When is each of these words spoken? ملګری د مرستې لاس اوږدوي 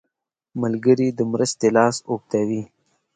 ملګری 0.61 1.07
د 1.17 1.19
مرستې 1.31 1.67
لاس 1.77 1.95
اوږدوي 2.09 2.61